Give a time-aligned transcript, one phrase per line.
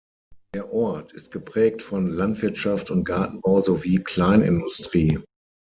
[0.55, 5.19] Der Ort ist geprägt von Landwirtschaft und Gartenbau sowie Kleinindustrie.